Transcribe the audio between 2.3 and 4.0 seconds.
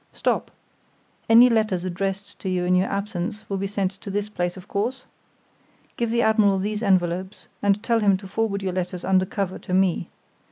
to you in your absence will be sent